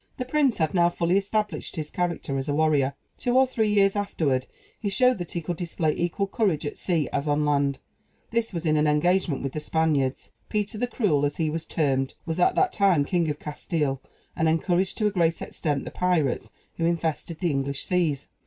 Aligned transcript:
The 0.17 0.25
prince 0.25 0.57
had 0.57 0.73
now 0.73 0.89
fully 0.89 1.15
established 1.15 1.75
his 1.75 1.91
character 1.91 2.35
as 2.39 2.49
a 2.49 2.55
warrior. 2.55 2.95
Two 3.19 3.37
or 3.37 3.45
three 3.45 3.71
years 3.71 3.95
afterward, 3.95 4.47
he 4.79 4.89
showed 4.89 5.19
that 5.19 5.33
he 5.33 5.41
could 5.41 5.57
display 5.57 5.93
equal 5.95 6.25
courage 6.25 6.65
at 6.65 6.79
sea 6.79 7.07
as 7.13 7.27
on 7.27 7.45
land; 7.45 7.77
this 8.31 8.51
was 8.51 8.65
in 8.65 8.77
an 8.77 8.87
engagement 8.87 9.43
with 9.43 9.53
the 9.53 9.59
Spaniards. 9.59 10.31
Peter 10.49 10.79
the 10.79 10.87
Cruel 10.87 11.23
as 11.23 11.37
he 11.37 11.51
was 11.51 11.67
termed 11.67 12.15
was 12.25 12.39
at 12.39 12.55
that 12.55 12.73
time 12.73 13.05
King 13.05 13.29
of 13.29 13.37
Castile, 13.37 14.01
and 14.35 14.49
encouraged, 14.49 14.97
to 14.97 15.05
a 15.05 15.11
great 15.11 15.39
extent, 15.39 15.85
the 15.85 15.91
pirates 15.91 16.49
who 16.77 16.85
infested 16.87 17.39
the 17.39 17.51
English 17.51 17.83
seas. 17.83 18.27